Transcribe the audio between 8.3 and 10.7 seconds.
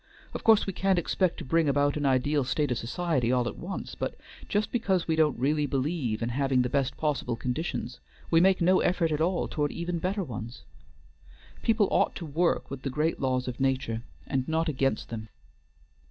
we make no effort at all toward even better ones.